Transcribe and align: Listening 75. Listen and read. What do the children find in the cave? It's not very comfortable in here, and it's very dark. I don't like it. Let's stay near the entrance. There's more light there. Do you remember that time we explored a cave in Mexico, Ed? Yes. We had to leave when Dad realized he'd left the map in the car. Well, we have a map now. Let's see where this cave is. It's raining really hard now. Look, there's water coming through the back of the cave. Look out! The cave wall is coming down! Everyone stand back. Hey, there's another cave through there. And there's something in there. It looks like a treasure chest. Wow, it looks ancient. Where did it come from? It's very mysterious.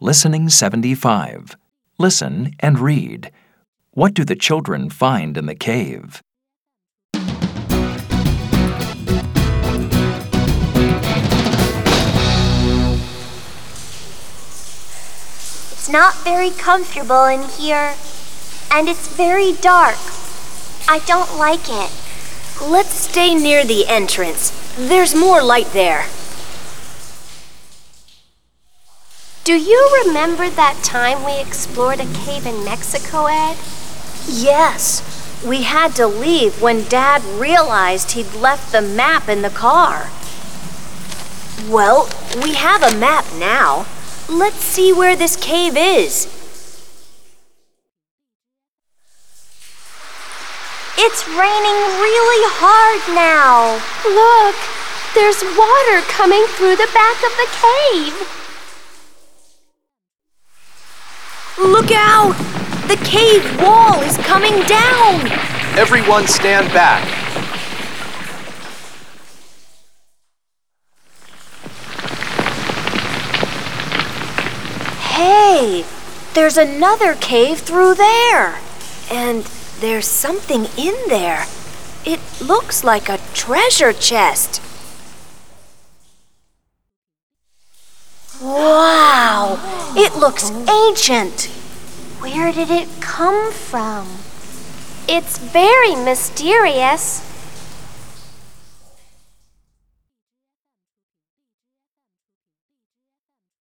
Listening 0.00 0.48
75. 0.48 1.56
Listen 1.98 2.52
and 2.60 2.78
read. 2.78 3.32
What 3.90 4.14
do 4.14 4.24
the 4.24 4.36
children 4.36 4.90
find 4.90 5.36
in 5.36 5.46
the 5.46 5.56
cave? 5.56 6.22
It's 15.72 15.88
not 15.90 16.14
very 16.22 16.50
comfortable 16.50 17.24
in 17.24 17.42
here, 17.42 17.96
and 18.70 18.88
it's 18.88 19.08
very 19.08 19.54
dark. 19.54 19.98
I 20.86 21.00
don't 21.06 21.36
like 21.36 21.68
it. 21.68 21.90
Let's 22.62 22.94
stay 22.94 23.34
near 23.34 23.64
the 23.64 23.88
entrance. 23.88 24.52
There's 24.76 25.16
more 25.16 25.42
light 25.42 25.72
there. 25.72 26.04
Do 29.48 29.56
you 29.56 30.02
remember 30.04 30.50
that 30.50 30.78
time 30.84 31.24
we 31.24 31.40
explored 31.40 32.00
a 32.00 32.12
cave 32.12 32.44
in 32.44 32.66
Mexico, 32.66 33.28
Ed? 33.30 33.56
Yes. 34.26 35.00
We 35.42 35.62
had 35.62 35.96
to 35.96 36.06
leave 36.06 36.60
when 36.60 36.84
Dad 36.84 37.24
realized 37.24 38.10
he'd 38.10 38.30
left 38.34 38.72
the 38.72 38.82
map 38.82 39.26
in 39.26 39.40
the 39.40 39.48
car. 39.48 40.10
Well, 41.66 42.10
we 42.42 42.56
have 42.56 42.82
a 42.82 42.94
map 42.98 43.24
now. 43.38 43.86
Let's 44.28 44.60
see 44.60 44.92
where 44.92 45.16
this 45.16 45.34
cave 45.34 45.78
is. 45.78 46.26
It's 50.98 51.26
raining 51.26 51.80
really 52.04 52.44
hard 52.60 53.00
now. 53.16 53.80
Look, 54.04 54.56
there's 55.14 55.40
water 55.56 56.06
coming 56.06 56.44
through 56.48 56.76
the 56.76 56.90
back 56.92 57.16
of 57.24 57.32
the 57.40 57.48
cave. 57.64 58.44
Look 61.88 61.96
out! 61.96 62.36
The 62.86 62.96
cave 63.02 63.62
wall 63.62 63.98
is 64.02 64.18
coming 64.18 64.52
down! 64.66 65.26
Everyone 65.78 66.26
stand 66.26 66.70
back. 66.74 67.02
Hey, 75.00 75.86
there's 76.34 76.58
another 76.58 77.14
cave 77.14 77.60
through 77.60 77.94
there. 77.94 78.58
And 79.10 79.44
there's 79.80 80.06
something 80.06 80.66
in 80.76 80.94
there. 81.08 81.46
It 82.04 82.20
looks 82.38 82.84
like 82.84 83.08
a 83.08 83.16
treasure 83.32 83.94
chest. 83.94 84.60
Wow, 88.42 89.94
it 89.96 90.14
looks 90.18 90.50
ancient. 90.68 91.57
Where 92.30 92.52
did 92.52 92.70
it 92.70 92.88
come 93.00 93.52
from? 93.52 94.06
It's 95.08 95.38
very 95.38 95.96
mysterious. 95.96 97.27